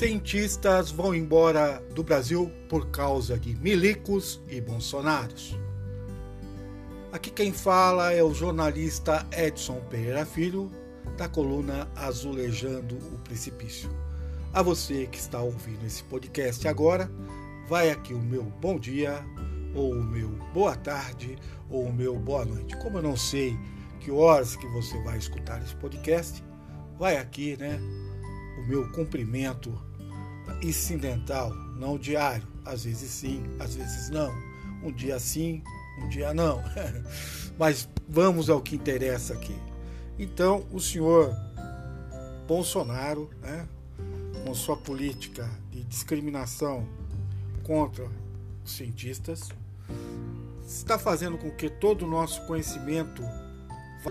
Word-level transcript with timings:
Cientistas 0.00 0.90
vão 0.90 1.14
embora 1.14 1.78
do 1.94 2.02
Brasil 2.02 2.50
por 2.70 2.86
causa 2.86 3.38
de 3.38 3.54
milicos 3.56 4.40
e 4.48 4.58
bolsonaros. 4.58 5.54
Aqui 7.12 7.30
quem 7.30 7.52
fala 7.52 8.10
é 8.10 8.24
o 8.24 8.32
jornalista 8.32 9.26
Edson 9.30 9.78
Pereira 9.90 10.24
Filho, 10.24 10.72
da 11.18 11.28
coluna 11.28 11.86
Azulejando 11.94 12.96
o 12.96 13.18
Precipício. 13.18 13.90
A 14.54 14.62
você 14.62 15.06
que 15.06 15.18
está 15.18 15.42
ouvindo 15.42 15.84
esse 15.84 16.02
podcast 16.04 16.66
agora, 16.66 17.10
vai 17.68 17.90
aqui 17.90 18.14
o 18.14 18.22
meu 18.22 18.44
bom 18.44 18.78
dia, 18.78 19.22
ou 19.74 19.92
o 19.92 20.02
meu 20.02 20.30
boa 20.54 20.76
tarde, 20.76 21.36
ou 21.68 21.84
o 21.84 21.92
meu 21.92 22.18
boa 22.18 22.46
noite. 22.46 22.74
Como 22.78 22.96
eu 22.96 23.02
não 23.02 23.18
sei 23.18 23.54
que 24.00 24.10
horas 24.10 24.56
que 24.56 24.66
você 24.68 24.96
vai 25.02 25.18
escutar 25.18 25.62
esse 25.62 25.76
podcast, 25.76 26.42
vai 26.98 27.18
aqui, 27.18 27.54
né, 27.58 27.78
o 28.58 28.66
meu 28.66 28.90
cumprimento 28.92 29.89
incidental, 30.62 31.54
não 31.76 31.98
diário. 31.98 32.46
Às 32.64 32.84
vezes 32.84 33.10
sim, 33.10 33.42
às 33.58 33.74
vezes 33.74 34.10
não. 34.10 34.32
Um 34.82 34.92
dia 34.92 35.18
sim, 35.18 35.62
um 36.02 36.08
dia 36.08 36.32
não. 36.32 36.62
Mas 37.58 37.88
vamos 38.08 38.48
ao 38.48 38.60
que 38.60 38.76
interessa 38.76 39.34
aqui. 39.34 39.56
Então, 40.18 40.66
o 40.70 40.80
senhor 40.80 41.34
Bolsonaro, 42.46 43.30
né, 43.40 43.66
com 44.44 44.54
sua 44.54 44.76
política 44.76 45.48
de 45.70 45.84
discriminação 45.84 46.86
contra 47.62 48.06
os 48.64 48.72
cientistas, 48.72 49.48
está 50.66 50.98
fazendo 50.98 51.38
com 51.38 51.50
que 51.50 51.68
todo 51.68 52.04
o 52.04 52.08
nosso 52.08 52.44
conhecimento 52.46 53.22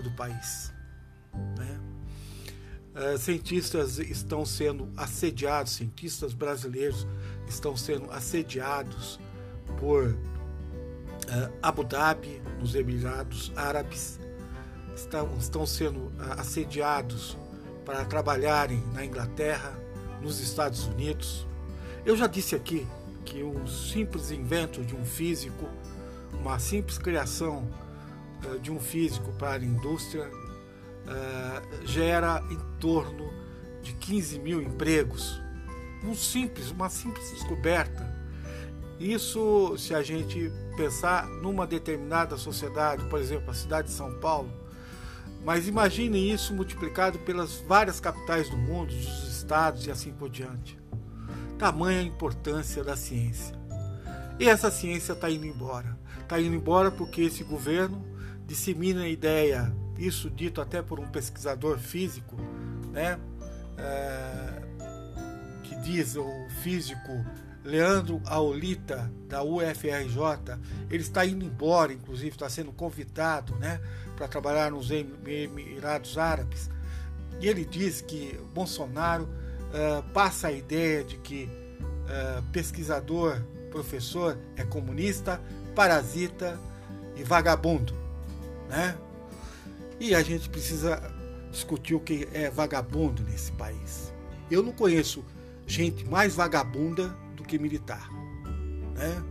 do 0.02 0.10
país. 0.12 0.72
Né? 1.58 1.79
Uh, 3.00 3.16
cientistas 3.16 3.98
estão 3.98 4.44
sendo 4.44 4.86
assediados, 4.94 5.72
cientistas 5.72 6.34
brasileiros 6.34 7.06
estão 7.48 7.74
sendo 7.74 8.10
assediados 8.10 9.18
por 9.78 10.08
uh, 10.08 10.18
Abu 11.62 11.82
Dhabi, 11.82 12.42
nos 12.58 12.74
Emirados 12.74 13.52
Árabes, 13.56 14.20
estão, 14.94 15.34
estão 15.38 15.64
sendo 15.64 15.98
uh, 15.98 16.12
assediados 16.36 17.38
para 17.86 18.04
trabalharem 18.04 18.84
na 18.92 19.02
Inglaterra, 19.02 19.72
nos 20.20 20.38
Estados 20.38 20.84
Unidos. 20.84 21.46
Eu 22.04 22.18
já 22.18 22.26
disse 22.26 22.54
aqui 22.54 22.86
que 23.24 23.42
um 23.42 23.66
simples 23.66 24.30
invento 24.30 24.84
de 24.84 24.94
um 24.94 25.06
físico, 25.06 25.66
uma 26.38 26.58
simples 26.58 26.98
criação 26.98 27.66
de 28.60 28.70
um 28.70 28.78
físico 28.78 29.32
para 29.38 29.62
a 29.62 29.64
indústria 29.64 30.30
uh, 31.10 31.86
gera 31.86 32.42
em 32.50 32.58
torno 32.78 33.32
de 33.82 33.92
15 33.94 34.38
mil 34.38 34.62
empregos. 34.62 35.40
Um 36.04 36.14
simples, 36.14 36.70
uma 36.70 36.88
simples 36.88 37.30
descoberta. 37.32 38.08
Isso, 38.98 39.76
se 39.78 39.94
a 39.94 40.02
gente 40.02 40.50
pensar 40.76 41.26
numa 41.26 41.66
determinada 41.66 42.36
sociedade, 42.36 43.04
por 43.08 43.18
exemplo, 43.18 43.50
a 43.50 43.54
cidade 43.54 43.88
de 43.88 43.94
São 43.94 44.18
Paulo, 44.18 44.50
mas 45.44 45.66
imagine 45.66 46.30
isso 46.30 46.54
multiplicado 46.54 47.18
pelas 47.20 47.56
várias 47.66 47.98
capitais 47.98 48.48
do 48.50 48.56
mundo, 48.56 48.94
dos 48.94 49.36
estados 49.36 49.86
e 49.86 49.90
assim 49.90 50.12
por 50.12 50.28
diante. 50.28 50.78
Tamanha 51.58 52.00
a 52.00 52.04
importância 52.04 52.84
da 52.84 52.96
ciência. 52.96 53.58
E 54.38 54.48
essa 54.48 54.70
ciência 54.70 55.12
está 55.12 55.30
indo 55.30 55.46
embora. 55.46 55.98
Está 56.22 56.40
indo 56.40 56.54
embora 56.54 56.90
porque 56.90 57.22
esse 57.22 57.42
governo 57.42 58.06
dissemina 58.46 59.02
a 59.02 59.08
ideia 59.08 59.74
isso 60.00 60.30
dito 60.30 60.60
até 60.60 60.80
por 60.80 60.98
um 60.98 61.08
pesquisador 61.08 61.78
físico, 61.78 62.36
né, 62.90 63.18
é, 63.76 64.62
que 65.62 65.76
diz 65.76 66.16
o 66.16 66.26
físico 66.62 67.24
Leandro 67.62 68.22
Aolita, 68.24 69.12
da 69.28 69.42
UFRJ, 69.42 70.58
ele 70.90 71.02
está 71.02 71.24
indo 71.26 71.44
embora, 71.44 71.92
inclusive 71.92 72.30
está 72.30 72.48
sendo 72.48 72.72
convidado 72.72 73.54
né, 73.56 73.80
para 74.16 74.26
trabalhar 74.26 74.70
nos 74.70 74.90
Emirados 74.90 76.16
Árabes. 76.16 76.70
E 77.40 77.46
ele 77.46 77.64
diz 77.64 78.00
que 78.00 78.38
Bolsonaro 78.54 79.24
uh, 79.24 80.02
passa 80.12 80.48
a 80.48 80.52
ideia 80.52 81.04
de 81.04 81.16
que 81.18 81.48
uh, 82.04 82.42
pesquisador, 82.50 83.40
professor 83.70 84.36
é 84.56 84.64
comunista, 84.64 85.40
parasita 85.74 86.58
e 87.16 87.22
vagabundo. 87.22 87.94
Né? 88.68 88.96
E 90.00 90.14
a 90.14 90.22
gente 90.22 90.48
precisa 90.48 90.98
discutir 91.52 91.94
o 91.94 92.00
que 92.00 92.26
é 92.32 92.48
vagabundo 92.48 93.22
nesse 93.22 93.52
país. 93.52 94.12
Eu 94.50 94.62
não 94.62 94.72
conheço 94.72 95.22
gente 95.66 96.06
mais 96.06 96.34
vagabunda 96.34 97.08
do 97.36 97.44
que 97.44 97.58
militar. 97.58 98.08
Né? 98.94 99.22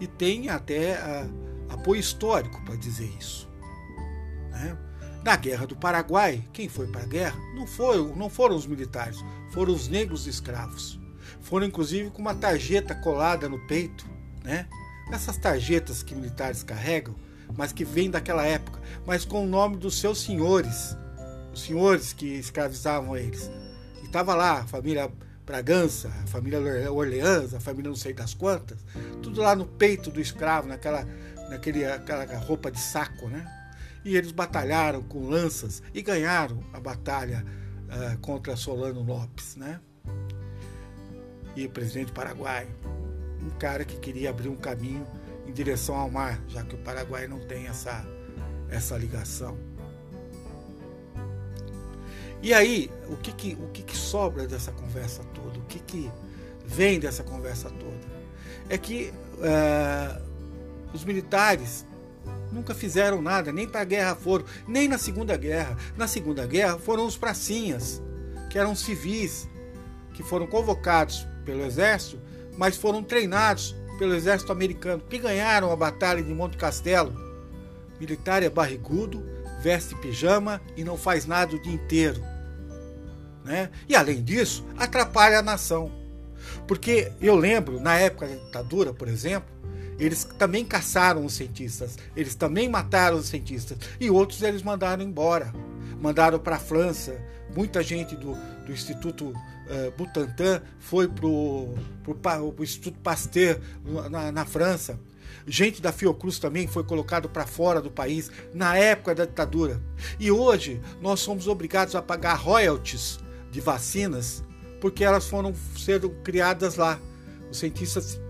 E 0.00 0.06
tem 0.06 0.48
até 0.48 0.96
a, 0.96 1.28
apoio 1.74 1.98
histórico 1.98 2.62
para 2.64 2.76
dizer 2.76 3.12
isso. 3.18 3.48
Né? 4.52 4.78
Na 5.24 5.34
Guerra 5.34 5.66
do 5.66 5.74
Paraguai, 5.74 6.44
quem 6.52 6.68
foi 6.68 6.86
para 6.86 7.02
a 7.02 7.06
guerra 7.06 7.38
não, 7.56 7.66
foi, 7.66 8.14
não 8.14 8.30
foram 8.30 8.54
os 8.54 8.66
militares, 8.66 9.18
foram 9.50 9.74
os 9.74 9.88
negros 9.88 10.28
escravos. 10.28 10.98
Foram 11.40 11.66
inclusive 11.66 12.10
com 12.10 12.22
uma 12.22 12.36
tarjeta 12.36 12.94
colada 12.94 13.48
no 13.48 13.58
peito. 13.66 14.06
Né? 14.44 14.68
Essas 15.10 15.36
tarjetas 15.36 16.04
que 16.04 16.14
militares 16.14 16.62
carregam 16.62 17.16
mas 17.56 17.72
que 17.72 17.84
vem 17.84 18.10
daquela 18.10 18.44
época, 18.44 18.80
mas 19.06 19.24
com 19.24 19.44
o 19.44 19.46
nome 19.46 19.76
dos 19.76 19.98
seus 19.98 20.20
senhores, 20.22 20.96
os 21.52 21.62
senhores 21.62 22.12
que 22.12 22.26
escravizavam 22.26 23.16
eles. 23.16 23.50
E 24.02 24.06
estava 24.06 24.34
lá 24.34 24.60
a 24.60 24.66
família 24.66 25.10
Bragança, 25.48 26.08
a 26.22 26.26
família 26.26 26.60
Orleans, 26.92 27.54
a 27.54 27.60
família 27.60 27.88
não 27.88 27.96
sei 27.96 28.12
das 28.12 28.34
quantas, 28.34 28.78
tudo 29.22 29.40
lá 29.40 29.56
no 29.56 29.64
peito 29.64 30.10
do 30.10 30.20
escravo, 30.20 30.68
naquela, 30.68 31.06
naquele, 31.48 31.86
aquela 31.86 32.24
roupa 32.36 32.70
de 32.70 32.78
saco, 32.78 33.28
né? 33.28 33.46
E 34.04 34.14
eles 34.14 34.30
batalharam 34.30 35.02
com 35.02 35.26
lanças 35.26 35.82
e 35.94 36.02
ganharam 36.02 36.62
a 36.72 36.78
batalha 36.78 37.46
uh, 37.86 38.18
contra 38.18 38.56
Solano 38.56 39.02
Lopes, 39.02 39.56
né? 39.56 39.80
E 41.56 41.64
o 41.64 41.70
presidente 41.70 42.08
do 42.08 42.12
Paraguai, 42.12 42.68
um 43.42 43.50
cara 43.58 43.86
que 43.86 43.96
queria 43.96 44.28
abrir 44.28 44.50
um 44.50 44.56
caminho 44.56 45.06
em 45.48 45.52
direção 45.52 45.96
ao 45.96 46.10
mar, 46.10 46.40
já 46.46 46.62
que 46.62 46.74
o 46.74 46.78
Paraguai 46.78 47.26
não 47.26 47.40
tem 47.40 47.66
essa, 47.66 48.04
essa 48.68 48.96
ligação. 48.96 49.56
E 52.42 52.52
aí, 52.52 52.90
o 53.08 53.16
que, 53.16 53.32
que, 53.32 53.54
o 53.54 53.68
que, 53.68 53.82
que 53.82 53.96
sobra 53.96 54.46
dessa 54.46 54.70
conversa 54.70 55.24
toda? 55.34 55.58
O 55.58 55.62
que, 55.62 55.80
que 55.80 56.10
vem 56.64 57.00
dessa 57.00 57.24
conversa 57.24 57.70
toda? 57.70 58.18
É 58.68 58.76
que 58.76 59.12
uh, 59.38 60.22
os 60.92 61.04
militares 61.04 61.84
nunca 62.52 62.74
fizeram 62.74 63.20
nada, 63.20 63.50
nem 63.50 63.66
para 63.66 63.80
a 63.80 63.84
guerra 63.84 64.14
foram, 64.14 64.44
nem 64.68 64.86
na 64.86 64.98
Segunda 64.98 65.36
Guerra. 65.36 65.76
Na 65.96 66.06
Segunda 66.06 66.46
Guerra 66.46 66.78
foram 66.78 67.06
os 67.06 67.16
pracinhas, 67.16 68.00
que 68.50 68.58
eram 68.58 68.76
civis, 68.76 69.48
que 70.12 70.22
foram 70.22 70.46
convocados 70.46 71.26
pelo 71.44 71.64
exército, 71.64 72.20
mas 72.56 72.76
foram 72.76 73.02
treinados 73.02 73.74
pelo 73.98 74.14
exército 74.14 74.52
americano, 74.52 75.02
que 75.08 75.18
ganharam 75.18 75.70
a 75.70 75.76
batalha 75.76 76.22
de 76.22 76.32
Monte 76.32 76.56
Castelo. 76.56 77.12
Militar 78.00 78.42
é 78.42 78.48
barrigudo, 78.48 79.22
veste 79.60 79.94
pijama 79.96 80.62
e 80.76 80.84
não 80.84 80.96
faz 80.96 81.26
nada 81.26 81.56
o 81.56 81.60
dia 81.60 81.74
inteiro. 81.74 82.22
Né? 83.44 83.70
E 83.88 83.96
além 83.96 84.22
disso, 84.22 84.64
atrapalha 84.76 85.40
a 85.40 85.42
nação. 85.42 85.90
Porque 86.66 87.10
eu 87.20 87.34
lembro, 87.34 87.80
na 87.80 87.98
época 87.98 88.26
da 88.26 88.36
ditadura, 88.36 88.94
por 88.94 89.08
exemplo, 89.08 89.48
eles 89.98 90.24
também 90.24 90.64
caçaram 90.64 91.24
os 91.24 91.32
cientistas, 91.32 91.98
eles 92.14 92.36
também 92.36 92.68
mataram 92.68 93.16
os 93.16 93.26
cientistas, 93.26 93.76
e 93.98 94.08
outros 94.08 94.42
eles 94.42 94.62
mandaram 94.62 95.02
embora. 95.02 95.52
Mandaram 96.00 96.38
para 96.38 96.56
a 96.56 96.60
França, 96.60 97.20
muita 97.54 97.82
gente 97.82 98.14
do, 98.14 98.34
do 98.64 98.72
Instituto 98.72 99.32
uh, 99.68 99.90
Butantan 99.96 100.62
foi 100.78 101.08
para 101.08 101.26
o 101.26 102.54
Instituto 102.60 102.98
Pasteur 103.00 103.60
na, 104.10 104.32
na, 104.32 104.44
França. 104.44 104.98
Gente 105.46 105.80
da 105.80 105.92
Fiocruz 105.92 106.38
também 106.38 106.66
foi 106.66 106.84
colocado 106.84 107.28
para 107.28 107.46
fora 107.46 107.80
do 107.80 107.90
país 107.90 108.30
na 108.52 108.76
época 108.76 109.14
da 109.14 109.24
ditadura. 109.24 109.80
E 110.18 110.30
hoje 110.30 110.80
nós 111.00 111.20
somos 111.20 111.46
obrigados 111.46 111.94
a 111.94 112.02
pagar 112.02 112.34
royalties 112.34 113.18
de 113.50 113.60
vacinas 113.60 114.44
porque 114.80 115.04
elas 115.04 115.26
foram 115.26 115.54
sendo 115.76 116.10
criadas 116.10 116.76
lá. 116.76 116.98
Os 117.50 117.58
cientistas 117.58 118.20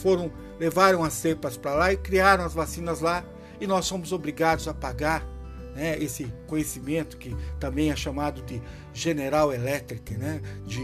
foram 0.00 0.32
levaram 0.58 1.02
as 1.02 1.14
cepas 1.14 1.56
para 1.56 1.74
lá 1.74 1.92
e 1.92 1.96
criaram 1.96 2.44
as 2.44 2.54
vacinas 2.54 3.00
lá 3.00 3.24
e 3.60 3.66
nós 3.66 3.84
somos 3.84 4.12
obrigados 4.12 4.68
a 4.68 4.74
pagar 4.74 5.26
né, 5.74 5.98
esse 5.98 6.24
conhecimento 6.46 7.16
que 7.16 7.36
também 7.58 7.90
é 7.90 7.96
chamado 7.96 8.42
de 8.42 8.60
General 8.92 9.52
Electric, 9.52 10.14
né, 10.14 10.40
de 10.66 10.82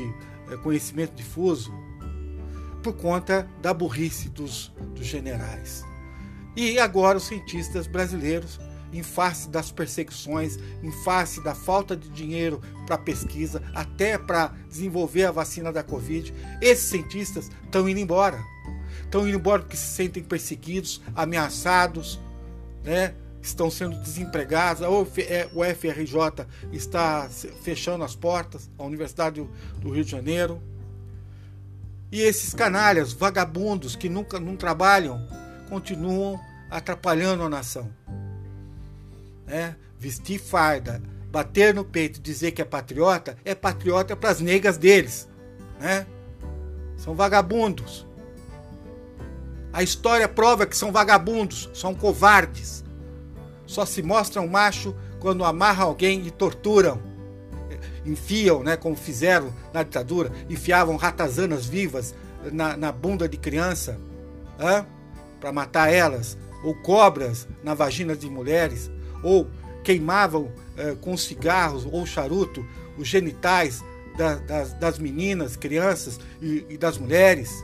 é, 0.50 0.56
conhecimento 0.56 1.14
difuso, 1.14 1.72
por 2.82 2.94
conta 2.94 3.48
da 3.60 3.74
burrice 3.74 4.28
dos, 4.28 4.72
dos 4.94 5.06
generais. 5.06 5.84
E 6.56 6.78
agora 6.78 7.18
os 7.18 7.24
cientistas 7.24 7.86
brasileiros 7.86 8.58
em 8.92 9.02
face 9.02 9.48
das 9.48 9.70
perseguições, 9.70 10.58
em 10.82 10.90
face 11.04 11.42
da 11.42 11.54
falta 11.54 11.96
de 11.96 12.08
dinheiro 12.08 12.60
para 12.86 12.96
pesquisa, 12.96 13.62
até 13.74 14.16
para 14.16 14.54
desenvolver 14.68 15.24
a 15.24 15.30
vacina 15.30 15.72
da 15.72 15.82
Covid, 15.82 16.32
esses 16.60 16.88
cientistas 16.88 17.50
estão 17.64 17.88
indo 17.88 18.00
embora. 18.00 18.42
Estão 19.02 19.28
indo 19.28 19.38
embora 19.38 19.62
porque 19.62 19.76
se 19.76 19.94
sentem 19.94 20.22
perseguidos, 20.22 21.02
ameaçados, 21.14 22.20
né? 22.84 23.14
Estão 23.42 23.70
sendo 23.70 23.96
desempregados. 23.96 24.82
O 24.86 25.04
FRJ 25.04 26.46
está 26.72 27.28
fechando 27.62 28.04
as 28.04 28.14
portas, 28.14 28.70
a 28.78 28.82
Universidade 28.82 29.46
do 29.78 29.90
Rio 29.90 30.04
de 30.04 30.10
Janeiro. 30.10 30.62
E 32.10 32.22
esses 32.22 32.54
canalhas, 32.54 33.12
vagabundos 33.12 33.94
que 33.94 34.08
nunca 34.08 34.40
não 34.40 34.56
trabalham, 34.56 35.20
continuam 35.68 36.40
atrapalhando 36.70 37.42
a 37.42 37.48
nação. 37.48 37.90
É, 39.46 39.74
vestir 39.98 40.38
farda, 40.38 41.02
bater 41.30 41.74
no 41.74 41.84
peito, 41.84 42.20
dizer 42.20 42.52
que 42.52 42.62
é 42.62 42.64
patriota, 42.64 43.36
é 43.44 43.54
patriota 43.54 44.16
para 44.16 44.30
as 44.30 44.40
negas 44.40 44.78
deles, 44.78 45.28
né? 45.78 46.06
São 46.96 47.14
vagabundos. 47.14 48.06
A 49.72 49.82
história 49.82 50.28
prova 50.28 50.66
que 50.66 50.76
são 50.76 50.90
vagabundos, 50.90 51.70
são 51.74 51.94
covardes. 51.94 52.84
Só 53.68 53.84
se 53.84 54.02
mostram 54.02 54.48
macho 54.48 54.96
quando 55.20 55.44
amarram 55.44 55.88
alguém 55.88 56.26
e 56.26 56.30
torturam. 56.30 57.00
Enfiam, 58.04 58.64
né, 58.64 58.76
como 58.78 58.96
fizeram 58.96 59.52
na 59.72 59.82
ditadura, 59.82 60.32
enfiavam 60.48 60.96
ratazanas 60.96 61.66
vivas 61.66 62.14
na, 62.50 62.76
na 62.76 62.90
bunda 62.90 63.28
de 63.28 63.36
criança 63.36 64.00
para 65.38 65.52
matar 65.52 65.92
elas, 65.92 66.36
ou 66.64 66.74
cobras 66.74 67.46
na 67.62 67.74
vagina 67.74 68.16
de 68.16 68.28
mulheres, 68.28 68.90
ou 69.22 69.46
queimavam 69.84 70.50
eh, 70.76 70.96
com 71.00 71.16
cigarros 71.16 71.86
ou 71.90 72.04
charuto 72.06 72.66
os 72.96 73.06
genitais 73.06 73.84
da, 74.16 74.36
das, 74.36 74.72
das, 74.72 74.98
meninas, 74.98 75.54
crianças 75.54 76.18
e, 76.40 76.64
e 76.70 76.78
das 76.78 76.96
mulheres. 76.96 77.62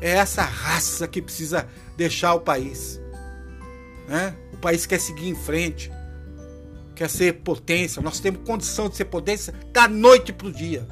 É 0.00 0.10
essa 0.10 0.42
raça 0.42 1.06
que 1.06 1.22
precisa 1.22 1.66
deixar 1.96 2.34
o 2.34 2.40
país. 2.40 3.00
Né? 4.08 4.34
O 4.52 4.56
país 4.56 4.86
quer 4.86 4.98
seguir 4.98 5.28
em 5.28 5.34
frente, 5.34 5.92
quer 6.94 7.10
ser 7.10 7.34
potência. 7.42 8.00
Nós 8.00 8.18
temos 8.18 8.40
condição 8.44 8.88
de 8.88 8.96
ser 8.96 9.04
potência 9.04 9.52
da 9.72 9.86
noite 9.86 10.32
para 10.32 10.48
o 10.48 10.52
dia. 10.52 10.88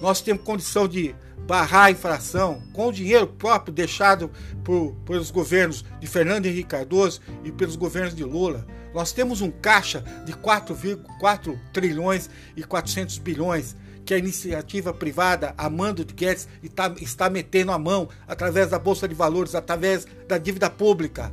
Nós 0.00 0.20
temos 0.20 0.44
condição 0.44 0.86
de 0.86 1.14
barrar 1.46 1.86
a 1.86 1.90
infração 1.90 2.62
com 2.72 2.88
o 2.88 2.92
dinheiro 2.92 3.26
próprio 3.26 3.74
deixado 3.74 4.30
por, 4.62 4.94
pelos 5.04 5.30
governos 5.30 5.84
de 6.00 6.06
Fernando 6.06 6.46
Henrique 6.46 6.70
Cardoso 6.70 7.20
e 7.44 7.52
pelos 7.52 7.76
governos 7.76 8.14
de 8.14 8.24
Lula. 8.24 8.66
Nós 8.94 9.12
temos 9.12 9.40
um 9.40 9.50
caixa 9.50 10.02
de 10.24 10.32
4,4 10.32 11.58
trilhões 11.72 12.30
e 12.56 12.62
400 12.62 13.18
bilhões 13.18 13.76
que 14.04 14.14
a 14.14 14.18
iniciativa 14.18 14.92
privada, 14.92 15.54
a 15.56 15.68
mando 15.68 16.04
de 16.04 16.14
Guedes, 16.14 16.46
está, 16.62 16.94
está 17.00 17.28
metendo 17.28 17.72
a 17.72 17.78
mão 17.78 18.08
através 18.28 18.70
da 18.70 18.78
Bolsa 18.78 19.08
de 19.08 19.14
Valores, 19.14 19.54
através 19.54 20.06
da 20.28 20.38
dívida 20.38 20.70
pública. 20.70 21.32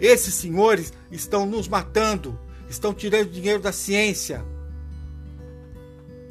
Esses 0.00 0.34
senhores 0.34 0.92
estão 1.10 1.44
nos 1.44 1.66
matando, 1.66 2.38
estão 2.68 2.94
tirando 2.94 3.30
dinheiro 3.30 3.60
da 3.60 3.72
ciência, 3.72 4.44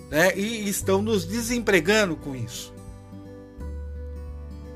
né? 0.10 0.36
e 0.38 0.70
estão 0.70 1.02
nos 1.02 1.26
desempregando 1.26 2.16
com 2.16 2.36
isso. 2.36 2.74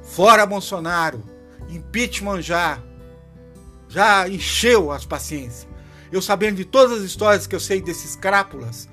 Fora 0.03 0.45
Bolsonaro, 0.45 1.23
impeachment 1.69 2.41
já, 2.41 2.79
já 3.87 4.27
encheu 4.27 4.91
as 4.91 5.05
paciências. 5.05 5.67
Eu 6.11 6.21
sabendo 6.21 6.57
de 6.57 6.65
todas 6.65 6.99
as 6.99 7.03
histórias 7.05 7.47
que 7.47 7.55
eu 7.55 7.59
sei 7.59 7.81
desses 7.81 8.17
crápulas, 8.17 8.89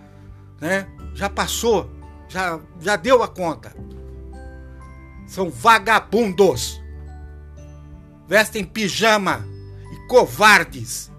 né? 0.60 0.88
Já 1.14 1.28
passou, 1.28 1.90
já, 2.28 2.60
já 2.80 2.94
deu 2.94 3.20
a 3.24 3.26
conta. 3.26 3.74
São 5.26 5.50
vagabundos. 5.50 6.80
Vestem 8.28 8.64
pijama 8.64 9.44
covardes. 10.08 11.12